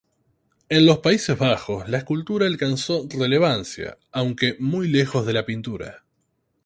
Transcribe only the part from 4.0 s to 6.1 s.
aunque muy lejos de la pintura.